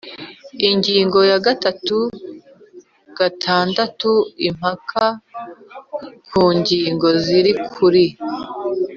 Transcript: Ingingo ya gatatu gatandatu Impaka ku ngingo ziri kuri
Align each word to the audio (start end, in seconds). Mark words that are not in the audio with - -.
Ingingo 0.69 1.19
ya 1.31 1.37
gatatu 1.45 1.97
gatandatu 3.17 4.11
Impaka 4.47 5.03
ku 6.27 6.41
ngingo 6.57 7.07
ziri 7.25 7.51
kuri 7.73 8.05